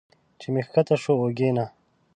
چې 0.39 0.47
مې 0.53 0.61
ښکته 0.67 0.95
شو 1.03 1.13
اوږې 1.21 1.49
نه 1.57 1.65